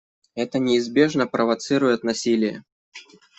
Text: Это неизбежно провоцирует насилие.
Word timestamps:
Это 0.33 0.57
неизбежно 0.57 1.27
провоцирует 1.27 2.03
насилие. 2.03 2.63